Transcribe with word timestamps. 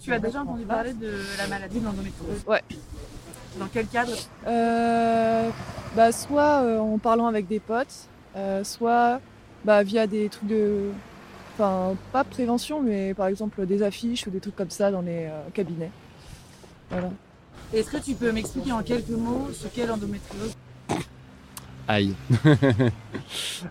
tu 0.00 0.12
as 0.12 0.18
déjà 0.18 0.42
entendu 0.42 0.64
parler 0.64 0.92
de 0.94 1.12
la 1.38 1.46
maladie 1.48 1.80
de 1.80 1.84
l'endométriose 1.84 2.42
Ouais. 2.46 2.62
Dans 3.58 3.66
quel 3.72 3.86
cadre? 3.86 4.12
Euh, 4.46 5.50
bah, 5.94 6.10
Soit 6.12 6.62
euh, 6.62 6.78
en 6.78 6.98
parlant 6.98 7.26
avec 7.26 7.46
des 7.48 7.60
potes, 7.60 8.08
euh, 8.36 8.64
soit 8.64 9.20
bah, 9.64 9.82
via 9.82 10.06
des 10.06 10.28
trucs 10.28 10.48
de. 10.48 10.90
Enfin, 11.54 11.94
pas 12.12 12.24
prévention, 12.24 12.80
mais 12.80 13.12
par 13.12 13.26
exemple 13.26 13.66
des 13.66 13.82
affiches 13.82 14.26
ou 14.26 14.30
des 14.30 14.40
trucs 14.40 14.56
comme 14.56 14.70
ça 14.70 14.90
dans 14.90 15.02
les 15.02 15.26
euh, 15.26 15.40
cabinets. 15.52 15.90
Voilà. 16.90 17.10
Est-ce 17.74 17.90
que 17.90 17.98
tu 17.98 18.14
peux 18.14 18.32
m'expliquer 18.32 18.72
en 18.72 18.82
quelques 18.82 19.10
mots 19.10 19.48
ce 19.52 19.66
qu'est 19.68 19.86
l'endométriose? 19.86 20.54
Aïe. 21.88 22.14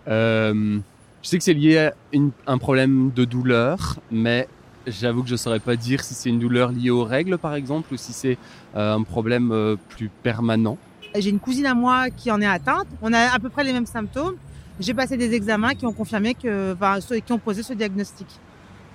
Euh, 0.07 0.79
je 1.21 1.27
sais 1.27 1.37
que 1.37 1.43
c'est 1.43 1.53
lié 1.53 1.77
à 1.77 1.93
une- 2.13 2.31
un 2.47 2.57
problème 2.57 3.11
de 3.13 3.25
douleur, 3.25 3.99
mais 4.09 4.47
j'avoue 4.87 5.23
que 5.23 5.29
je 5.29 5.35
saurais 5.35 5.59
pas 5.59 5.75
dire 5.75 6.03
si 6.03 6.13
c'est 6.13 6.29
une 6.29 6.39
douleur 6.39 6.71
liée 6.71 6.89
aux 6.89 7.03
règles, 7.03 7.37
par 7.37 7.55
exemple, 7.55 7.93
ou 7.93 7.97
si 7.97 8.13
c'est 8.13 8.37
euh, 8.75 8.95
un 8.95 9.03
problème 9.03 9.51
euh, 9.51 9.75
plus 9.89 10.09
permanent. 10.09 10.77
J'ai 11.15 11.29
une 11.29 11.39
cousine 11.39 11.65
à 11.65 11.73
moi 11.73 12.09
qui 12.09 12.31
en 12.31 12.41
est 12.41 12.47
atteinte. 12.47 12.87
On 13.01 13.11
a 13.13 13.33
à 13.33 13.39
peu 13.39 13.49
près 13.49 13.63
les 13.63 13.73
mêmes 13.73 13.85
symptômes. 13.85 14.35
J'ai 14.79 14.93
passé 14.93 15.17
des 15.17 15.33
examens 15.33 15.75
qui 15.75 15.85
ont 15.85 15.93
confirmé 15.93 16.33
que, 16.33 16.73
enfin, 16.73 16.99
qui 17.25 17.33
ont 17.33 17.39
posé 17.39 17.63
ce 17.63 17.73
diagnostic. 17.73 18.27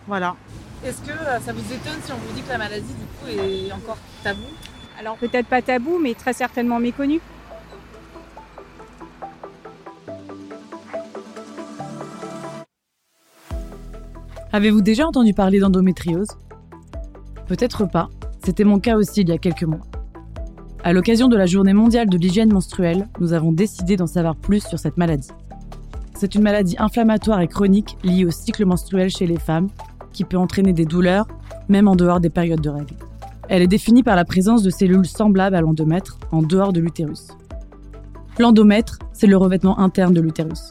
Voilà. 0.07 0.35
Est-ce 0.85 1.03
que 1.03 1.11
euh, 1.11 1.41
ça 1.41 1.53
vous 1.53 1.73
étonne 1.73 2.01
si 2.03 2.13
on 2.13 2.17
vous 2.17 2.35
dit 2.35 2.43
que 2.43 2.49
la 2.49 2.59
maladie 2.59 2.87
du 2.87 2.93
coup 2.93 3.41
est 3.41 3.73
encore 3.73 3.99
tabou? 4.23 4.41
Alors 4.99 5.17
peut-être 5.17 5.47
pas 5.47 5.61
tabou, 5.61 5.99
mais 5.99 6.15
très 6.15 6.33
certainement 6.33 6.81
méconnu. 6.81 7.21
Avez-vous 14.57 14.81
déjà 14.81 15.07
entendu 15.07 15.35
parler 15.35 15.59
d'endométriose? 15.59 16.29
Peut-être 17.47 17.85
pas. 17.85 18.09
C'était 18.43 18.65
mon 18.65 18.79
cas 18.79 18.97
aussi 18.97 19.21
il 19.21 19.29
y 19.29 19.33
a 19.33 19.37
quelques 19.37 19.65
mois. 19.65 19.83
À 20.83 20.95
l'occasion 20.95 21.29
de 21.29 21.37
la 21.37 21.45
journée 21.45 21.75
mondiale 21.75 22.09
de 22.09 22.17
l'hygiène 22.17 22.51
menstruelle, 22.51 23.07
nous 23.21 23.35
avons 23.35 23.53
décidé 23.53 23.97
d'en 23.97 24.07
savoir 24.07 24.35
plus 24.35 24.67
sur 24.67 24.79
cette 24.79 24.97
maladie. 24.97 25.29
C'est 26.15 26.35
une 26.35 26.41
maladie 26.41 26.75
inflammatoire 26.79 27.43
et 27.43 27.49
chronique 27.49 27.99
liée 28.03 28.25
au 28.25 28.31
cycle 28.31 28.65
menstruel 28.65 29.11
chez 29.11 29.27
les 29.27 29.39
femmes, 29.39 29.69
qui 30.15 30.25
peut 30.25 30.39
entraîner 30.39 30.73
des 30.73 30.87
douleurs, 30.87 31.29
même 31.69 31.87
en 31.87 31.95
dehors 31.95 32.21
des 32.21 32.31
périodes 32.31 32.63
de 32.63 32.71
règles. 32.71 32.97
Elle 33.51 33.61
est 33.61 33.67
définie 33.67 34.03
par 34.03 34.17
la 34.17 34.25
présence 34.25 34.63
de 34.63 34.71
cellules 34.71 35.05
semblables 35.05 35.57
à 35.57 35.61
l'endomètre 35.61 36.19
en 36.33 36.41
dehors 36.41 36.73
de 36.73 36.81
l'utérus. 36.81 37.29
L'endomètre, 38.39 39.01
c'est 39.13 39.27
le 39.27 39.37
revêtement 39.37 39.79
interne 39.79 40.15
de 40.15 40.23
l'utérus. 40.23 40.71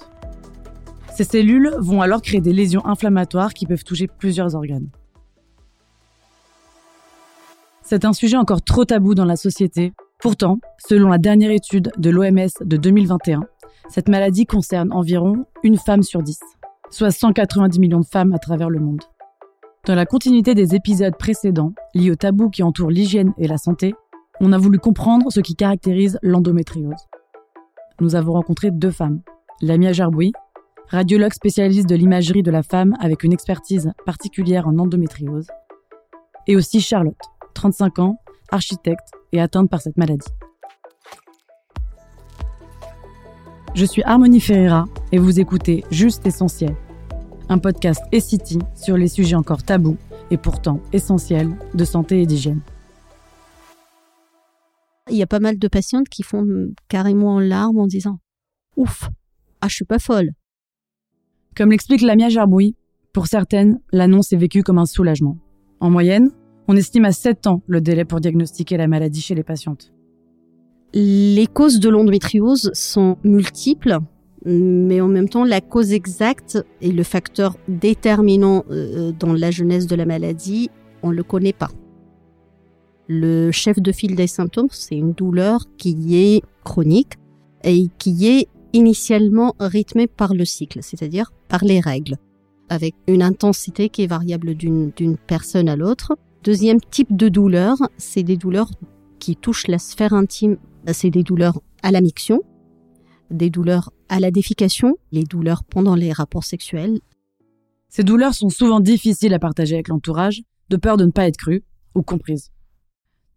Ces 1.16 1.23
cellules 1.23 1.73
vont 1.80 2.02
alors 2.02 2.21
créer 2.21 2.41
des 2.41 2.52
lésions 2.52 2.85
inflammatoires 2.85 3.53
qui 3.53 3.66
peuvent 3.66 3.85
toucher 3.85 4.08
plusieurs 4.08 4.53
organes. 4.53 4.89
C'est 7.83 8.03
un 8.03 8.11
sujet 8.11 8.35
encore 8.35 8.61
trop 8.61 8.83
tabou 8.83 9.16
dans 9.16 9.23
la 9.23 9.38
société. 9.38 9.93
Pourtant, 10.19 10.59
selon 10.77 11.08
la 11.08 11.17
dernière 11.17 11.52
étude 11.52 11.93
de 11.97 12.09
l'OMS 12.09 12.49
de 12.59 12.75
2021, 12.75 13.43
cette 13.88 14.09
maladie 14.09 14.45
concerne 14.45 14.91
environ 14.91 15.45
une 15.63 15.77
femme 15.77 16.03
sur 16.03 16.21
dix, 16.21 16.39
soit 16.89 17.11
190 17.11 17.80
millions 17.80 18.02
de 18.02 18.05
femmes 18.05 18.33
à 18.33 18.38
travers 18.38 18.69
le 18.69 18.81
monde. 18.81 19.03
Dans 19.86 19.95
la 19.95 20.05
continuité 20.05 20.53
des 20.53 20.75
épisodes 20.75 21.16
précédents, 21.17 21.71
liés 21.93 22.11
au 22.11 22.16
tabou 22.16 22.49
qui 22.49 22.61
entoure 22.61 22.89
l'hygiène 22.89 23.33
et 23.38 23.47
la 23.47 23.58
santé, 23.58 23.95
on 24.41 24.52
a 24.52 24.58
voulu 24.58 24.80
comprendre 24.80 25.31
ce 25.31 25.39
qui 25.39 25.55
caractérise 25.55 26.19
l'endométriose. 26.21 27.08
Nous 28.02 28.16
avons 28.16 28.33
rencontré 28.33 28.69
deux 28.69 28.91
femmes, 28.91 29.21
Lamia 29.61 29.93
Jarboui, 29.93 30.33
radiologue 30.89 31.33
spécialiste 31.33 31.89
de 31.89 31.95
l'imagerie 31.95 32.44
de 32.44 32.52
la 32.52 32.64
femme 32.64 32.95
avec 33.00 33.23
une 33.23 33.33
expertise 33.33 33.91
particulière 34.05 34.67
en 34.67 34.78
endométriose, 34.78 35.47
et 36.47 36.55
aussi 36.55 36.81
Charlotte, 36.81 37.16
35 37.53 38.00
ans, 38.00 38.17
architecte 38.52 39.09
et 39.31 39.42
atteinte 39.42 39.69
par 39.69 39.81
cette 39.81 39.97
maladie. 39.97 40.27
Je 43.73 43.86
suis 43.86 44.03
Harmonie 44.03 44.39
Ferreira 44.39 44.86
et 45.11 45.17
vous 45.17 45.39
écoutez 45.39 45.83
Juste 45.92 46.26
Essentiel, 46.26 46.76
un 47.49 47.58
podcast 47.58 48.02
E-City 48.14 48.60
sur 48.76 48.95
les 48.95 49.08
sujets 49.08 49.36
encore 49.36 49.64
tabous 49.64 49.98
et 50.31 50.37
pourtant 50.37 50.80
essentiels 50.93 51.52
de 51.73 51.83
santé 51.83 52.21
et 52.21 52.26
d'hygiène. 52.26 52.61
Il 55.10 55.17
y 55.17 55.23
a 55.23 55.27
pas 55.27 55.39
mal 55.39 55.60
de 55.60 55.67
patientes 55.67 56.10
qui 56.10 56.23
font 56.23 56.45
carrément 56.87 57.36
en 57.36 57.39
larmes 57.39 57.77
en 57.77 57.87
disant 57.87 58.20
Ouf, 58.77 59.10
ah, 59.61 59.67
je 59.67 59.76
suis 59.76 59.86
pas 59.86 59.99
folle. 59.99 60.31
Comme 61.55 61.71
l'explique 61.71 62.02
Lamia 62.02 62.27
Jarboui, 62.27 62.76
pour 63.14 63.27
certaines, 63.27 63.80
l'annonce 63.93 64.33
est 64.33 64.38
vécue 64.38 64.61
comme 64.61 64.77
un 64.77 64.86
soulagement. 64.86 65.38
En 65.80 65.89
moyenne, 65.89 66.32
on 66.67 66.76
estime 66.76 67.05
à 67.05 67.14
7 67.14 67.48
ans 67.48 67.61
le 67.67 67.80
délai 67.80 68.04
pour 68.04 68.20
diagnostiquer 68.20 68.76
la 68.76 68.88
maladie 68.88 69.21
chez 69.21 69.36
les 69.36 69.43
patientes. 69.43 69.93
Les 70.93 71.48
causes 71.48 71.80
de 71.80 71.88
l'endométriose 71.88 72.71
sont 72.73 73.17
multiples, 73.23 73.99
mais 74.45 74.99
en 74.99 75.08
même 75.08 75.30
temps, 75.30 75.45
la 75.45 75.61
cause 75.61 75.93
exacte 75.93 76.61
et 76.82 76.92
le 76.92 77.04
facteur 77.04 77.55
déterminant 77.70 78.66
euh, 78.70 79.14
dans 79.14 79.32
la 79.32 79.49
jeunesse 79.49 79.87
de 79.87 79.95
la 79.95 80.05
maladie, 80.05 80.70
on 81.04 81.11
ne 81.11 81.16
le 81.16 81.23
connaît 81.23 81.54
pas. 81.54 81.70
Le 83.08 83.52
chef 83.52 83.80
de 83.80 83.93
file 83.93 84.16
des 84.16 84.27
symptômes, 84.27 84.67
c'est 84.72 84.95
une 84.98 85.14
douleur 85.14 85.61
qui 85.77 86.17
est 86.17 86.42
chronique 86.66 87.14
et 87.64 87.87
qui 87.98 88.27
est 88.27 88.48
initialement 88.75 89.55
rythmée 89.58 90.05
par 90.05 90.33
le 90.33 90.43
cycle, 90.43 90.80
c'est-à-dire 90.81 91.31
par 91.47 91.63
les 91.63 91.80
règles, 91.80 92.17
avec 92.67 92.93
une 93.08 93.23
intensité 93.23 93.87
qui 93.87 94.03
est 94.03 94.08
variable 94.08 94.53
d'une 94.53 94.91
d'une 94.91 95.17
personne 95.17 95.69
à 95.69 95.77
l'autre. 95.77 96.17
Deuxième 96.43 96.81
type 96.81 97.15
de 97.15 97.30
douleur, 97.30 97.77
c'est 97.97 98.23
des 98.23 98.36
douleurs 98.36 98.69
qui 99.17 99.37
touchent 99.37 99.67
la 99.67 99.80
sphère 99.80 100.13
intime, 100.13 100.58
c'est 100.91 101.09
des 101.09 101.23
douleurs 101.23 101.61
à 101.83 101.91
la 101.91 102.02
miction, 102.02 102.41
des 103.31 103.49
douleurs 103.49 103.91
à 104.09 104.19
la 104.19 104.30
défication, 104.30 104.97
les 105.13 105.23
douleurs 105.23 105.63
pendant 105.63 105.95
les 105.95 106.11
rapports 106.11 106.43
sexuels. 106.43 106.99
Ces 107.87 108.03
douleurs 108.03 108.33
sont 108.33 108.49
souvent 108.49 108.81
difficiles 108.81 109.33
à 109.33 109.39
partager 109.39 109.75
avec 109.75 109.87
l'entourage, 109.87 110.42
de 110.69 110.75
peur 110.75 110.97
de 110.97 111.05
ne 111.05 111.11
pas 111.11 111.27
être 111.27 111.37
crues 111.37 111.63
ou 111.95 112.02
comprises. 112.02 112.52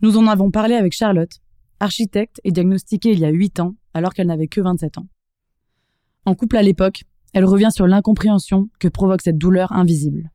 Nous 0.00 0.16
en 0.16 0.26
avons 0.26 0.50
parlé 0.50 0.74
avec 0.74 0.92
Charlotte, 0.94 1.30
architecte 1.78 2.40
et 2.42 2.50
diagnostiquée 2.50 3.12
il 3.12 3.20
y 3.20 3.24
a 3.24 3.30
8 3.30 3.60
ans 3.60 3.76
alors 3.94 4.12
qu'elle 4.14 4.26
n'avait 4.26 4.48
que 4.48 4.60
27 4.60 4.98
ans. 4.98 5.06
En 6.28 6.34
couple 6.34 6.58
à 6.58 6.62
l'époque, 6.62 7.04
elle 7.32 7.46
revient 7.46 7.70
sur 7.70 7.86
l'incompréhension 7.86 8.68
que 8.78 8.88
provoque 8.88 9.22
cette 9.22 9.38
douleur 9.38 9.72
invisible. 9.72 10.30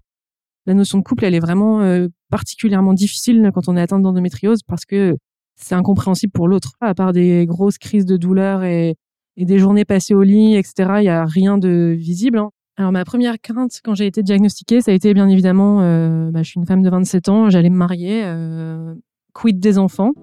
La 0.65 0.73
notion 0.73 0.97
de 0.97 1.03
couple, 1.03 1.23
elle 1.23 1.35
est 1.35 1.39
vraiment 1.39 1.81
euh, 1.81 2.07
particulièrement 2.31 2.93
difficile 2.93 3.51
quand 3.53 3.67
on 3.67 3.77
est 3.77 3.81
atteint 3.81 3.99
d'endométriose 3.99 4.61
parce 4.67 4.85
que 4.85 5.15
c'est 5.55 5.75
incompréhensible 5.75 6.31
pour 6.33 6.47
l'autre. 6.47 6.71
À 6.81 6.95
part 6.95 7.13
des 7.13 7.45
grosses 7.45 7.77
crises 7.77 8.07
de 8.07 8.17
douleur 8.17 8.63
et, 8.63 8.95
et 9.37 9.45
des 9.45 9.59
journées 9.59 9.85
passées 9.85 10.15
au 10.15 10.23
lit, 10.23 10.55
etc., 10.55 10.73
il 10.97 11.01
n'y 11.01 11.09
a 11.09 11.25
rien 11.25 11.59
de 11.59 11.95
visible. 11.95 12.39
hein. 12.39 12.49
Alors 12.75 12.91
ma 12.91 13.05
première 13.05 13.39
crainte 13.39 13.79
quand 13.83 13.93
j'ai 13.93 14.07
été 14.07 14.23
diagnostiquée, 14.23 14.81
ça 14.81 14.89
a 14.89 14.95
été 14.95 15.13
bien 15.13 15.29
évidemment, 15.29 15.81
euh, 15.81 16.31
bah, 16.31 16.41
je 16.41 16.49
suis 16.49 16.59
une 16.59 16.65
femme 16.65 16.81
de 16.81 16.89
27 16.89 17.29
ans, 17.29 17.51
j'allais 17.51 17.69
me 17.69 17.77
marier, 17.77 18.23
euh, 18.25 18.95
quid 19.35 19.59
des 19.59 19.77
enfants? 19.77 20.13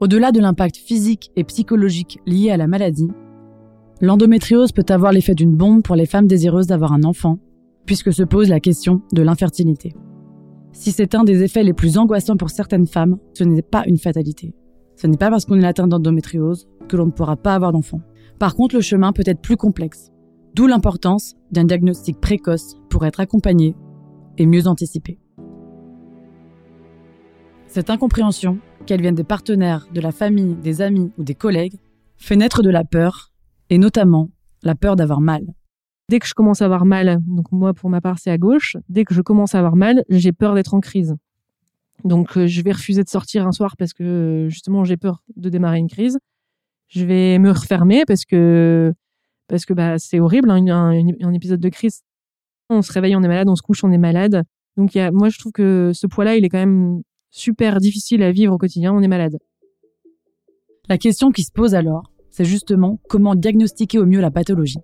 Au-delà 0.00 0.30
de 0.30 0.40
l'impact 0.40 0.76
physique 0.76 1.30
et 1.36 1.44
psychologique 1.44 2.18
lié 2.26 2.50
à 2.50 2.58
la 2.58 2.66
maladie, 2.66 3.08
l'endométriose 4.02 4.72
peut 4.72 4.84
avoir 4.88 5.12
l'effet 5.12 5.34
d'une 5.34 5.56
bombe 5.56 5.82
pour 5.82 5.94
les 5.94 6.06
femmes 6.06 6.26
désireuses 6.26 6.66
d'avoir 6.66 6.92
un 6.92 7.04
enfant, 7.04 7.38
puisque 7.86 8.12
se 8.12 8.24
pose 8.24 8.48
la 8.48 8.60
question 8.60 9.00
de 9.12 9.22
l'infertilité. 9.22 9.94
Si 10.72 10.90
c'est 10.90 11.14
un 11.14 11.22
des 11.22 11.44
effets 11.44 11.62
les 11.62 11.72
plus 11.72 11.98
angoissants 11.98 12.36
pour 12.36 12.50
certaines 12.50 12.86
femmes, 12.86 13.18
ce 13.32 13.44
n'est 13.44 13.62
pas 13.62 13.84
une 13.86 13.98
fatalité. 13.98 14.54
Ce 14.96 15.06
n'est 15.06 15.16
pas 15.16 15.30
parce 15.30 15.44
qu'on 15.44 15.60
est 15.60 15.66
atteint 15.66 15.86
d'endométriose 15.86 16.66
que 16.88 16.96
l'on 16.96 17.06
ne 17.06 17.12
pourra 17.12 17.36
pas 17.36 17.54
avoir 17.54 17.72
d'enfant. 17.72 18.00
Par 18.40 18.56
contre, 18.56 18.74
le 18.74 18.80
chemin 18.80 19.12
peut 19.12 19.22
être 19.24 19.40
plus 19.40 19.56
complexe, 19.56 20.10
d'où 20.54 20.66
l'importance 20.66 21.36
d'un 21.52 21.64
diagnostic 21.64 22.20
précoce 22.20 22.76
pour 22.90 23.06
être 23.06 23.20
accompagné 23.20 23.76
et 24.36 24.46
mieux 24.46 24.66
anticipé. 24.66 25.20
Cette 27.68 27.88
incompréhension, 27.88 28.58
qu'elle 28.84 29.00
vienne 29.00 29.14
des 29.14 29.24
partenaires, 29.24 29.86
de 29.94 30.00
la 30.00 30.10
famille, 30.10 30.56
des 30.56 30.82
amis 30.82 31.12
ou 31.18 31.22
des 31.22 31.36
collègues, 31.36 31.78
fait 32.16 32.36
naître 32.36 32.62
de 32.62 32.70
la 32.70 32.84
peur, 32.84 33.31
et 33.72 33.78
notamment 33.78 34.28
la 34.62 34.74
peur 34.74 34.96
d'avoir 34.96 35.20
mal. 35.22 35.44
Dès 36.10 36.18
que 36.18 36.26
je 36.26 36.34
commence 36.34 36.60
à 36.60 36.66
avoir 36.66 36.84
mal, 36.84 37.18
donc 37.26 37.50
moi 37.52 37.72
pour 37.72 37.88
ma 37.88 38.00
part 38.02 38.18
c'est 38.18 38.30
à 38.30 38.36
gauche, 38.36 38.76
dès 38.90 39.04
que 39.04 39.14
je 39.14 39.22
commence 39.22 39.54
à 39.54 39.58
avoir 39.60 39.76
mal, 39.76 40.04
j'ai 40.10 40.32
peur 40.32 40.54
d'être 40.54 40.74
en 40.74 40.80
crise. 40.80 41.14
Donc 42.04 42.36
euh, 42.36 42.46
je 42.46 42.60
vais 42.62 42.72
refuser 42.72 43.02
de 43.02 43.08
sortir 43.08 43.46
un 43.46 43.52
soir 43.52 43.76
parce 43.78 43.94
que 43.94 44.02
euh, 44.04 44.48
justement 44.50 44.84
j'ai 44.84 44.98
peur 44.98 45.22
de 45.36 45.48
démarrer 45.48 45.78
une 45.78 45.88
crise. 45.88 46.18
Je 46.88 47.06
vais 47.06 47.38
me 47.38 47.50
refermer 47.50 48.04
parce 48.06 48.26
que 48.26 48.92
parce 49.48 49.64
que 49.64 49.72
bah 49.72 49.98
c'est 49.98 50.20
horrible 50.20 50.50
hein, 50.50 50.66
un, 50.68 50.90
un- 50.92 51.14
un 51.28 51.32
épisode 51.32 51.60
de 51.60 51.68
crise. 51.70 52.02
On 52.68 52.82
se 52.82 52.92
réveille, 52.92 53.16
on 53.16 53.22
est 53.22 53.28
malade, 53.28 53.48
on 53.48 53.56
se 53.56 53.62
couche, 53.62 53.82
on 53.84 53.90
est 53.92 53.98
malade. 53.98 54.42
Donc 54.76 54.94
il 54.94 54.98
y 54.98 55.00
a, 55.00 55.10
moi 55.10 55.30
je 55.30 55.38
trouve 55.38 55.52
que 55.52 55.92
ce 55.94 56.06
poids-là 56.06 56.36
il 56.36 56.44
est 56.44 56.48
quand 56.50 56.58
même 56.58 57.00
super 57.30 57.78
difficile 57.78 58.22
à 58.22 58.32
vivre 58.32 58.52
au 58.52 58.58
quotidien. 58.58 58.92
On 58.92 59.00
est 59.00 59.08
malade. 59.08 59.38
La 60.90 60.98
question 60.98 61.30
qui 61.30 61.42
se 61.44 61.52
pose 61.52 61.74
alors, 61.74 62.11
c'est 62.32 62.44
justement 62.44 62.98
comment 63.08 63.36
diagnostiquer 63.36 63.98
au 63.98 64.06
mieux 64.06 64.20
la 64.20 64.30
pathologie. 64.32 64.80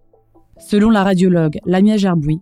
Selon 0.58 0.90
la 0.90 1.02
radiologue 1.02 1.58
Lamia 1.66 1.96
Gerboui, 1.96 2.40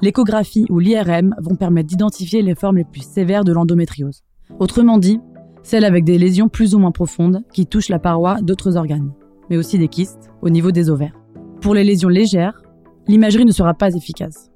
l'échographie 0.00 0.66
ou 0.70 0.78
l'IRM 0.78 1.34
vont 1.40 1.54
permettre 1.54 1.88
d'identifier 1.88 2.42
les 2.42 2.54
formes 2.54 2.78
les 2.78 2.84
plus 2.84 3.04
sévères 3.04 3.44
de 3.44 3.52
l'endométriose. 3.52 4.22
Autrement 4.58 4.98
dit, 4.98 5.20
celles 5.62 5.84
avec 5.84 6.04
des 6.04 6.18
lésions 6.18 6.48
plus 6.48 6.74
ou 6.74 6.78
moins 6.78 6.90
profondes 6.90 7.42
qui 7.52 7.66
touchent 7.66 7.90
la 7.90 7.98
paroi 7.98 8.40
d'autres 8.40 8.76
organes, 8.76 9.12
mais 9.50 9.56
aussi 9.56 9.78
des 9.78 9.88
kystes 9.88 10.30
au 10.42 10.48
niveau 10.48 10.70
des 10.70 10.90
ovaires. 10.90 11.18
Pour 11.60 11.74
les 11.74 11.84
lésions 11.84 12.08
légères, 12.08 12.62
l'imagerie 13.08 13.44
ne 13.44 13.52
sera 13.52 13.74
pas 13.74 13.94
efficace. 13.94 14.50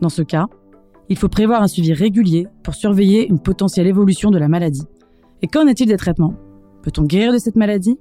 Dans 0.00 0.08
ce 0.08 0.22
cas, 0.22 0.46
il 1.08 1.16
faut 1.16 1.28
prévoir 1.28 1.62
un 1.62 1.68
suivi 1.68 1.92
régulier 1.92 2.48
pour 2.62 2.74
surveiller 2.74 3.28
une 3.28 3.38
potentielle 3.38 3.86
évolution 3.86 4.30
de 4.30 4.38
la 4.38 4.48
maladie. 4.48 4.86
Et 5.42 5.46
qu'en 5.46 5.66
est-il 5.66 5.86
des 5.86 5.96
traitements? 5.96 6.34
Peut-on 6.82 7.02
guérir 7.02 7.32
de 7.32 7.38
cette 7.38 7.56
maladie? 7.56 7.98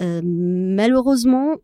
Euh, 0.00 0.20
malheureusement, 0.24 1.56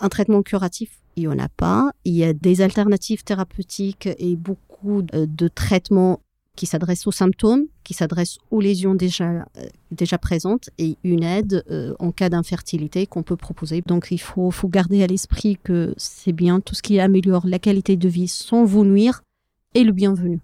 un 0.00 0.08
traitement 0.08 0.42
curatif, 0.42 1.00
il 1.16 1.22
n'y 1.22 1.28
en 1.28 1.38
a 1.38 1.48
pas. 1.48 1.90
Il 2.04 2.14
y 2.14 2.24
a 2.24 2.32
des 2.32 2.60
alternatives 2.60 3.24
thérapeutiques 3.24 4.08
et 4.18 4.36
beaucoup 4.36 5.02
euh, 5.14 5.26
de 5.26 5.48
traitements 5.48 6.20
qui 6.56 6.66
s'adressent 6.66 7.06
aux 7.06 7.12
symptômes, 7.12 7.66
qui 7.84 7.94
s'adressent 7.94 8.38
aux 8.50 8.60
lésions 8.60 8.94
déjà, 8.94 9.46
euh, 9.56 9.66
déjà 9.92 10.18
présentes 10.18 10.68
et 10.78 10.96
une 11.04 11.22
aide 11.22 11.64
euh, 11.70 11.94
en 11.98 12.12
cas 12.12 12.28
d'infertilité 12.28 13.06
qu'on 13.06 13.22
peut 13.22 13.36
proposer. 13.36 13.82
Donc 13.86 14.08
il 14.10 14.20
faut, 14.20 14.50
faut 14.50 14.68
garder 14.68 15.02
à 15.02 15.06
l'esprit 15.06 15.58
que 15.62 15.94
c'est 15.96 16.32
bien 16.32 16.60
tout 16.60 16.74
ce 16.74 16.82
qui 16.82 17.00
améliore 17.00 17.46
la 17.46 17.58
qualité 17.58 17.96
de 17.96 18.08
vie 18.08 18.28
sans 18.28 18.64
vous 18.64 18.84
nuire 18.84 19.22
est 19.74 19.84
le 19.84 19.92
bienvenu. 19.92 20.40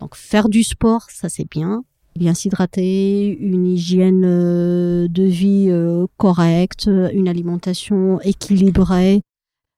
Donc 0.00 0.16
faire 0.16 0.48
du 0.48 0.62
sport, 0.62 1.06
ça 1.08 1.28
c'est 1.28 1.48
bien. 1.48 1.82
Bien 2.18 2.34
s'hydrater, 2.34 3.28
une 3.38 3.64
hygiène 3.64 4.24
euh, 4.24 5.06
de 5.06 5.22
vie 5.22 5.68
euh, 5.70 6.08
correcte, 6.16 6.90
une 7.12 7.28
alimentation 7.28 8.20
équilibrée, 8.22 9.22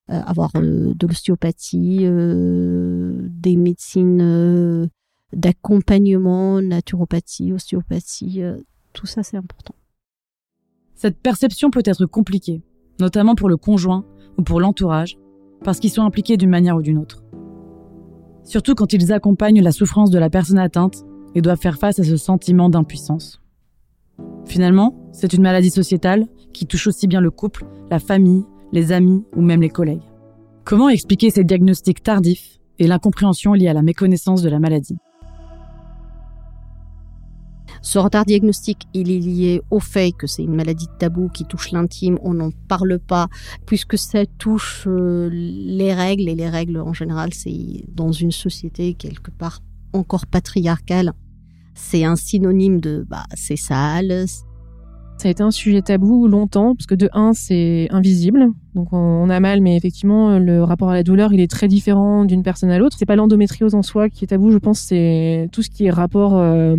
euh, 0.09 0.23
avoir 0.25 0.51
de 0.55 1.07
l'ostéopathie, 1.07 1.99
des 1.99 3.57
médecines 3.57 4.89
d'accompagnement, 5.35 6.63
naturopathie, 6.63 7.53
ostéopathie, 7.53 8.41
tout 8.95 9.07
ça 9.07 9.23
c'est 9.23 9.37
important. 9.37 9.75
Cette 10.95 11.21
perception 11.21 11.71
peut 11.71 11.83
être 11.85 12.07
compliquée, 12.07 12.63
notamment 13.01 13.35
pour 13.35 13.51
le 13.51 13.59
conjoint 13.59 14.07
ou 14.39 14.43
pour 14.43 14.61
l'entourage, 14.61 15.19
parce 15.63 15.79
qu'ils 15.79 15.91
sont 15.91 16.05
impliqués 16.05 16.39
d'une 16.39 16.49
manière 16.49 16.77
ou 16.77 16.81
d'une 16.81 16.97
autre. 16.97 17.23
Surtout 18.45 18.75
quand 18.75 18.95
ils 18.95 19.13
accompagnent 19.13 19.63
la 19.63 19.73
souffrance 19.73 20.11
de 20.11 20.19
la 20.19 20.31
personne 20.31 20.59
atteinte 20.59 21.05
et 21.35 21.43
doivent 21.43 21.61
faire 21.61 21.79
face 21.79 21.99
à 21.99 22.05
ce 22.05 22.17
sentiment 22.17 22.69
d'impuissance. 22.69 23.41
Finalement, 24.47 24.95
c'est 25.13 25.33
une 25.33 25.43
maladie 25.43 25.71
sociétale 25.71 26.27
qui 26.53 26.67
touche 26.67 26.87
aussi 26.87 27.07
bien 27.07 27.21
le 27.21 27.31
couple, 27.31 27.67
la 27.91 27.99
famille, 27.99 28.45
les 28.73 28.93
amis 28.93 29.25
ou 29.37 29.43
même 29.43 29.63
les 29.63 29.69
collègues. 29.69 30.03
Comment 30.65 30.89
expliquer 30.89 31.31
ces 31.31 31.45
diagnostics 31.45 32.03
tardifs 32.03 32.59
et 32.79 32.87
l'incompréhension 32.87 33.53
liée 33.53 33.69
à 33.69 33.75
la 33.75 33.83
méconnaissance 33.83 34.43
de 34.43 34.49
la 34.49 34.59
maladie? 34.59 34.97
Ce 37.83 37.99
retard 37.99 38.27
diagnostique, 38.27 38.83
il 38.93 39.11
est 39.11 39.19
lié 39.19 39.63
au 39.71 39.81
fait 39.81 40.13
que 40.13 40.27
c'est 40.27 40.43
une 40.43 40.55
maladie 40.55 40.87
de 40.87 40.99
tabou 40.99 41.29
qui 41.29 41.47
touche 41.47 41.73
l'intime, 41.73 42.19
on 42.23 42.35
n'en 42.35 42.51
parle 42.69 42.99
pas, 42.99 43.29
puisque 43.65 43.97
ça 43.97 44.27
touche 44.27 44.85
euh, 44.87 45.31
les 45.33 45.95
règles, 45.95 46.29
et 46.29 46.35
les 46.35 46.49
règles 46.49 46.79
en 46.79 46.93
général, 46.93 47.33
c'est 47.33 47.85
dans 47.89 48.13
une 48.13 48.33
société 48.33 48.93
quelque 48.95 49.31
part 49.31 49.61
encore 49.93 50.27
patriarcale, 50.27 51.13
c'est 51.75 52.05
un 52.05 52.17
synonyme 52.17 52.81
de 52.81 53.07
bah, 53.09 53.25
c'est 53.35 53.57
sale. 53.57 54.27
Ça 55.19 55.29
a 55.29 55.31
été 55.31 55.43
un 55.43 55.51
sujet 55.51 55.83
tabou 55.83 56.29
longtemps, 56.29 56.75
parce 56.75 56.87
que 56.87 56.95
de 56.95 57.11
un, 57.13 57.35
c'est 57.35 57.89
invisible. 57.91 58.47
Donc 58.75 58.93
on, 58.93 58.97
on 58.97 59.29
a 59.29 59.39
mal, 59.39 59.61
mais 59.61 59.77
effectivement, 59.77 60.39
le 60.39 60.63
rapport 60.65 60.89
à 60.89 60.95
la 60.95 61.03
douleur, 61.03 61.35
il 61.35 61.41
est 61.41 61.51
très 61.51 61.69
différent 61.69 62.25
d'une 62.25 62.43
personne 62.43 62.71
à 62.71 62.79
l'autre. 62.79 62.97
C'est 62.99 63.05
pas 63.05 63.17
l'endométriose 63.17 63.75
en 63.75 63.83
soi 63.83 64.09
qui 64.09 64.25
est 64.25 64.29
tabou, 64.29 64.51
je 64.51 64.57
pense, 64.57 64.81
c'est 64.81 65.49
tout 65.53 65.63
ce 65.63 65.69
qui 65.69 65.85
est 65.85 65.91
rapport 65.91 66.39
euh, 66.39 66.75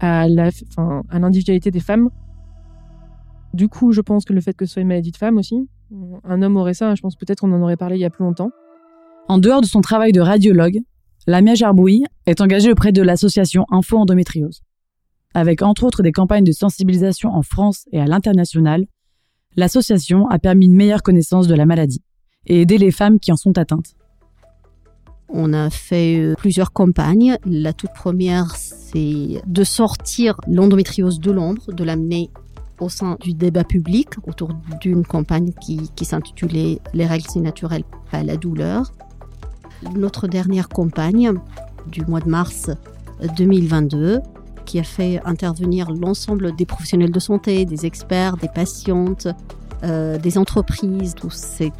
à 0.00 0.28
la, 0.28 0.48
enfin, 0.70 1.02
à 1.10 1.18
l'individualité 1.18 1.70
des 1.70 1.80
femmes. 1.80 2.08
Du 3.52 3.68
coup, 3.68 3.92
je 3.92 4.00
pense 4.00 4.24
que 4.24 4.32
le 4.32 4.40
fait 4.40 4.54
que 4.54 4.64
ce 4.64 4.72
soit 4.72 4.82
une 4.82 4.88
maladie 4.88 5.10
de 5.10 5.18
femme 5.18 5.36
aussi, 5.36 5.68
un 6.24 6.40
homme 6.40 6.56
aurait 6.56 6.72
ça, 6.72 6.94
je 6.94 7.02
pense 7.02 7.16
peut-être 7.16 7.40
qu'on 7.40 7.52
en 7.52 7.60
aurait 7.60 7.76
parlé 7.76 7.96
il 7.96 8.00
y 8.00 8.06
a 8.06 8.10
plus 8.10 8.24
longtemps. 8.24 8.50
En 9.28 9.36
dehors 9.36 9.60
de 9.60 9.66
son 9.66 9.82
travail 9.82 10.12
de 10.12 10.22
radiologue, 10.22 10.80
Lamia 11.28 11.54
Gerbouy 11.54 12.02
est 12.26 12.40
engagée 12.40 12.72
auprès 12.72 12.90
de 12.90 13.00
l'association 13.00 13.64
Info 13.70 13.96
Endométriose. 13.96 14.62
Avec 15.34 15.62
entre 15.62 15.84
autres 15.84 16.02
des 16.02 16.10
campagnes 16.10 16.44
de 16.44 16.50
sensibilisation 16.50 17.30
en 17.30 17.42
France 17.42 17.84
et 17.92 18.00
à 18.00 18.06
l'international, 18.06 18.86
l'association 19.56 20.26
a 20.28 20.40
permis 20.40 20.66
une 20.66 20.74
meilleure 20.74 21.04
connaissance 21.04 21.46
de 21.46 21.54
la 21.54 21.64
maladie 21.64 22.02
et 22.46 22.62
aidé 22.62 22.76
les 22.76 22.90
femmes 22.90 23.20
qui 23.20 23.30
en 23.30 23.36
sont 23.36 23.56
atteintes. 23.56 23.94
On 25.28 25.52
a 25.52 25.70
fait 25.70 26.18
euh, 26.18 26.34
plusieurs 26.34 26.72
campagnes. 26.72 27.36
La 27.46 27.72
toute 27.72 27.92
première, 27.94 28.56
c'est 28.56 29.40
de 29.46 29.64
sortir 29.64 30.36
l'endométriose 30.48 31.20
de 31.20 31.30
l'ombre, 31.30 31.72
de 31.72 31.84
l'amener 31.84 32.30
au 32.80 32.88
sein 32.88 33.16
du 33.20 33.32
débat 33.32 33.64
public 33.64 34.08
autour 34.26 34.50
d'une 34.80 35.06
campagne 35.06 35.52
qui, 35.60 35.88
qui 35.94 36.04
s'intitulait 36.04 36.80
Les 36.94 37.06
règles 37.06 37.26
c'est 37.32 37.40
naturel, 37.40 37.84
pas 38.10 38.24
la 38.24 38.36
douleur. 38.36 38.92
Notre 39.94 40.28
dernière 40.28 40.68
campagne 40.68 41.32
du 41.86 42.04
mois 42.04 42.20
de 42.20 42.28
mars 42.28 42.70
2022 43.36 44.20
qui 44.64 44.78
a 44.78 44.84
fait 44.84 45.20
intervenir 45.24 45.90
l'ensemble 45.90 46.54
des 46.54 46.66
professionnels 46.66 47.10
de 47.10 47.20
santé, 47.20 47.64
des 47.64 47.86
experts, 47.86 48.36
des 48.36 48.48
patientes, 48.48 49.28
euh, 49.84 50.18
des 50.18 50.38
entreprises, 50.38 51.14
toutes 51.14 51.32
ces, 51.32 51.72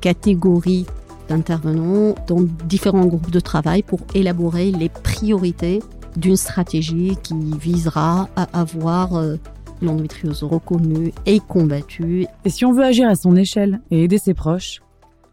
catégories 0.00 0.86
d'intervenants 1.28 2.14
dans 2.26 2.42
différents 2.68 3.06
groupes 3.06 3.30
de 3.30 3.40
travail 3.40 3.82
pour 3.82 4.00
élaborer 4.14 4.70
les 4.70 4.88
priorités 4.88 5.82
d'une 6.16 6.36
stratégie 6.36 7.16
qui 7.22 7.34
visera 7.58 8.28
à 8.36 8.44
avoir 8.58 9.16
euh, 9.16 9.36
l'endométriose 9.82 10.42
reconnue 10.42 11.12
et 11.24 11.40
combattue. 11.40 12.26
Et 12.44 12.50
si 12.50 12.64
on 12.64 12.72
veut 12.72 12.84
agir 12.84 13.08
à 13.08 13.16
son 13.16 13.36
échelle 13.36 13.80
et 13.90 14.04
aider 14.04 14.18
ses 14.18 14.34
proches, 14.34 14.82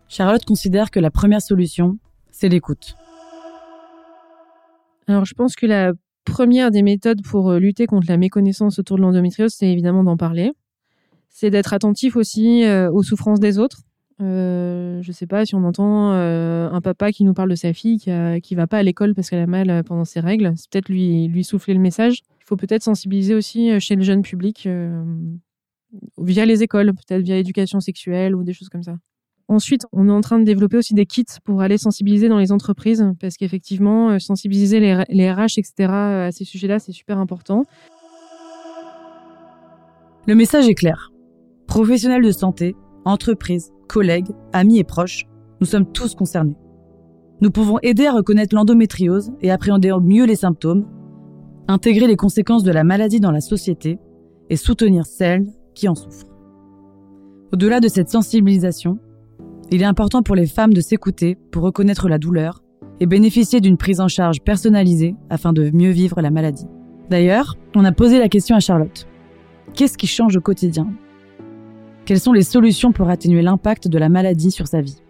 Charlotte 0.08 0.46
considère 0.46 0.92
que 0.92 1.00
la 1.00 1.12
première 1.12 1.42
solution, 1.42 1.98
c'est 2.34 2.50
l'écoute. 2.50 2.98
Alors, 5.08 5.26
je 5.26 5.34
pense 5.34 5.56
que 5.56 5.66
la 5.66 5.94
première 6.26 6.72
des 6.72 6.82
méthodes 6.82 7.22
pour 7.24 7.52
euh, 7.52 7.60
lutter 7.60 7.86
contre 7.86 8.08
la 8.10 8.18
méconnaissance 8.18 8.80
autour 8.80 8.98
de 8.98 9.02
l'endométriose, 9.02 9.54
c'est 9.54 9.70
évidemment 9.70 10.04
d'en 10.04 10.18
parler. 10.18 10.52
C'est 11.30 11.50
d'être 11.50 11.74
attentif 11.74 12.16
aussi 12.16 12.64
euh, 12.64 12.92
aux 12.92 13.04
souffrances 13.04 13.40
des 13.40 13.60
autres. 13.60 13.82
Euh, 14.22 15.02
je 15.02 15.12
sais 15.12 15.28
pas 15.28 15.46
si 15.46 15.56
on 15.56 15.64
entend 15.64 16.14
euh, 16.14 16.70
un 16.70 16.82
papa 16.82 17.12
qui 17.12 17.24
nous 17.24 17.34
parle 17.34 17.50
de 17.50 17.56
sa 17.56 17.74
fille 17.74 17.98
qui, 17.98 18.12
a, 18.12 18.40
qui 18.40 18.56
va 18.56 18.68
pas 18.68 18.78
à 18.78 18.84
l'école 18.84 19.14
parce 19.14 19.30
qu'elle 19.30 19.40
a 19.40 19.48
mal 19.48 19.84
pendant 19.84 20.06
ses 20.06 20.20
règles. 20.20 20.54
Peut-être 20.72 20.90
lui, 20.90 21.28
lui 21.28 21.44
souffler 21.44 21.74
le 21.74 21.80
message. 21.80 22.22
Il 22.40 22.46
faut 22.46 22.56
peut-être 22.56 22.84
sensibiliser 22.84 23.36
aussi 23.36 23.80
chez 23.80 23.96
le 23.96 24.04
jeune 24.04 24.22
public 24.22 24.68
via 26.18 26.46
les 26.46 26.64
écoles, 26.64 26.94
peut-être 26.94 27.24
via 27.24 27.36
l'éducation 27.36 27.80
sexuelle 27.80 28.36
ou 28.36 28.44
des 28.44 28.54
choses 28.54 28.70
comme 28.70 28.84
ça. 28.84 28.96
Ensuite, 29.50 29.86
on 29.92 30.08
est 30.08 30.12
en 30.12 30.22
train 30.22 30.40
de 30.40 30.46
développer 30.46 30.78
aussi 30.78 30.94
des 30.94 31.06
kits 31.06 31.26
pour 31.44 31.62
aller 31.62 31.78
sensibiliser 31.78 32.30
dans 32.30 32.40
les 32.40 32.52
entreprises, 32.52 33.06
parce 33.20 33.36
qu'effectivement, 33.36 34.12
euh, 34.12 34.20
sensibiliser 34.20 34.80
les, 34.80 35.32
RH, 35.32 35.58
etc., 35.58 35.74
à 35.90 36.32
ces 36.32 36.46
sujets-là, 36.46 36.80
c'est 36.80 36.94
super 36.94 37.18
important. 37.18 37.64
Le 40.26 40.36
message 40.36 40.68
est 40.70 40.76
clair. 40.76 41.12
Professionnels 41.68 42.24
de 42.24 42.32
santé, 42.32 42.76
entreprises, 43.04 43.72
collègues, 43.90 44.32
amis 44.54 44.80
et 44.80 44.84
proches, 44.86 45.26
nous 45.60 45.68
sommes 45.68 45.92
tous 45.92 46.16
concernés. 46.16 46.56
Nous 47.42 47.52
pouvons 47.52 47.78
aider 47.82 48.06
à 48.06 48.14
reconnaître 48.14 48.56
l'endométriose 48.56 49.34
et 49.42 49.52
appréhender 49.52 49.94
mieux 50.02 50.26
les 50.26 50.38
symptômes, 50.38 50.88
intégrer 51.68 52.08
les 52.08 52.16
conséquences 52.16 52.64
de 52.64 52.72
la 52.72 52.86
maladie 52.86 53.20
dans 53.20 53.32
la 53.32 53.42
société 53.42 54.00
et 54.50 54.56
soutenir 54.56 55.06
celles 55.06 55.46
qui 55.76 55.90
en 55.90 55.96
souffrent. 55.96 56.28
Au-delà 57.52 57.82
de 57.82 57.88
cette 57.90 58.10
sensibilisation, 58.10 58.98
il 59.74 59.82
est 59.82 59.86
important 59.86 60.22
pour 60.22 60.36
les 60.36 60.46
femmes 60.46 60.72
de 60.72 60.82
s'écouter 60.82 61.36
pour 61.52 61.64
reconnaître 61.64 62.08
la 62.08 62.20
douleur 62.20 62.62
et 63.00 63.08
bénéficier 63.08 63.60
d'une 63.60 63.76
prise 63.76 64.00
en 64.02 64.08
charge 64.08 64.42
personnalisée 64.42 65.16
afin 65.32 65.52
de 65.52 65.72
mieux 65.72 65.90
vivre 65.90 66.22
la 66.22 66.30
maladie. 66.30 66.68
D'ailleurs, 67.10 67.58
on 67.76 67.84
a 67.84 67.92
posé 67.92 68.20
la 68.20 68.30
question 68.30 68.56
à 68.56 68.60
Charlotte. 68.60 69.08
Qu'est-ce 69.74 69.98
qui 69.98 70.06
change 70.06 70.38
au 70.38 70.42
quotidien? 70.42 70.94
Quelles 72.06 72.20
sont 72.20 72.34
les 72.34 72.44
solutions 72.44 72.92
pour 72.92 73.10
atténuer 73.10 73.42
l'impact 73.42 73.88
de 73.88 73.98
la 73.98 74.10
maladie 74.10 74.52
sur 74.52 74.68
sa 74.68 74.82
vie? 74.82 75.02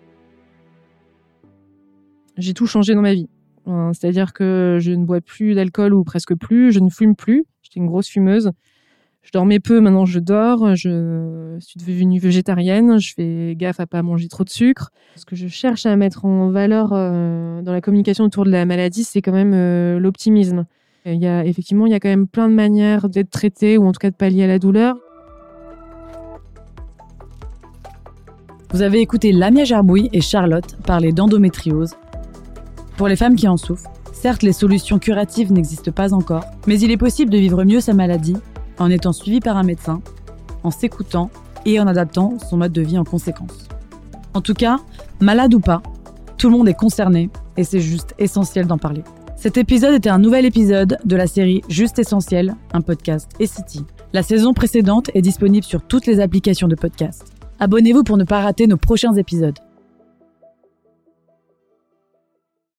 J'ai 2.37 2.53
tout 2.53 2.65
changé 2.65 2.93
dans 2.93 3.01
ma 3.01 3.13
vie. 3.13 3.27
C'est-à-dire 3.65 4.31
que 4.31 4.77
je 4.79 4.91
ne 4.93 5.03
bois 5.03 5.19
plus 5.19 5.55
d'alcool 5.55 5.93
ou 5.93 6.05
presque 6.05 6.35
plus, 6.35 6.71
je 6.71 6.79
ne 6.79 6.89
fume 6.89 7.17
plus. 7.17 7.43
J'étais 7.63 7.81
une 7.81 7.87
grosse 7.87 8.07
fumeuse. 8.07 8.51
Je 9.23 9.31
dormais 9.31 9.59
peu, 9.59 9.79
maintenant 9.79 10.05
je 10.05 10.19
dors. 10.19 10.75
Je 10.75 11.57
suis 11.59 11.79
devenue 11.79 12.19
végétarienne. 12.19 12.99
Je 12.99 13.13
fais 13.13 13.55
gaffe 13.57 13.79
à 13.79 13.87
pas 13.87 14.03
manger 14.03 14.27
trop 14.27 14.43
de 14.43 14.49
sucre. 14.49 14.91
Ce 15.15 15.25
que 15.25 15.35
je 15.35 15.47
cherche 15.47 15.85
à 15.85 15.95
mettre 15.95 16.25
en 16.25 16.49
valeur 16.49 16.89
euh, 16.91 17.61
dans 17.61 17.71
la 17.71 17.81
communication 17.81 18.25
autour 18.25 18.45
de 18.45 18.51
la 18.51 18.65
maladie, 18.65 19.03
c'est 19.03 19.21
quand 19.21 19.31
même 19.31 19.53
euh, 19.53 19.97
l'optimisme. 19.97 20.65
Il 21.05 21.21
y 21.21 21.27
a 21.27 21.45
effectivement, 21.45 21.85
il 21.85 21.91
y 21.91 21.95
a 21.95 21.99
quand 21.99 22.09
même 22.09 22.27
plein 22.27 22.49
de 22.49 22.53
manières 22.53 23.09
d'être 23.09 23.29
traité 23.29 23.77
ou 23.77 23.85
en 23.85 23.91
tout 23.91 23.99
cas 23.99 24.09
de 24.09 24.15
pallier 24.15 24.43
à 24.43 24.47
la 24.47 24.59
douleur. 24.59 24.95
Vous 28.71 28.81
avez 28.81 28.99
écouté 28.99 29.31
Lamia 29.31 29.65
Gerbouille 29.65 30.09
et 30.13 30.21
Charlotte 30.21 30.77
parler 30.85 31.11
d'endométriose. 31.11 31.95
Pour 32.97 33.07
les 33.07 33.15
femmes 33.15 33.35
qui 33.35 33.47
en 33.47 33.57
souffrent, 33.57 33.91
certes 34.13 34.43
les 34.43 34.53
solutions 34.53 34.97
curatives 34.97 35.51
n'existent 35.51 35.91
pas 35.91 36.13
encore, 36.13 36.45
mais 36.67 36.79
il 36.79 36.89
est 36.89 36.97
possible 36.97 37.31
de 37.31 37.37
vivre 37.37 37.63
mieux 37.65 37.81
sa 37.81 37.93
maladie 37.93 38.35
en 38.79 38.89
étant 38.89 39.13
suivi 39.13 39.39
par 39.39 39.57
un 39.57 39.63
médecin, 39.63 40.01
en 40.63 40.71
s'écoutant 40.71 41.29
et 41.65 41.79
en 41.79 41.87
adaptant 41.87 42.37
son 42.39 42.57
mode 42.57 42.73
de 42.73 42.81
vie 42.81 42.97
en 42.97 43.03
conséquence. 43.03 43.67
En 44.33 44.41
tout 44.41 44.53
cas, 44.53 44.77
malade 45.19 45.53
ou 45.53 45.59
pas, 45.59 45.81
tout 46.37 46.49
le 46.49 46.57
monde 46.57 46.67
est 46.67 46.73
concerné 46.73 47.29
et 47.57 47.63
c'est 47.63 47.79
juste 47.79 48.15
essentiel 48.17 48.67
d'en 48.67 48.77
parler. 48.77 49.03
Cet 49.35 49.57
épisode 49.57 49.93
était 49.93 50.09
un 50.09 50.19
nouvel 50.19 50.45
épisode 50.45 50.97
de 51.03 51.15
la 51.15 51.27
série 51.27 51.61
Juste 51.67 51.99
Essentiel, 51.99 52.55
un 52.73 52.81
podcast 52.81 53.29
City. 53.39 53.85
La 54.13 54.23
saison 54.23 54.53
précédente 54.53 55.09
est 55.13 55.21
disponible 55.21 55.65
sur 55.65 55.81
toutes 55.81 56.05
les 56.05 56.19
applications 56.19 56.67
de 56.67 56.75
podcast. 56.75 57.33
Abonnez-vous 57.59 58.03
pour 58.03 58.17
ne 58.17 58.23
pas 58.23 58.41
rater 58.41 58.67
nos 58.67 58.77
prochains 58.77 59.13
épisodes. 59.15 59.57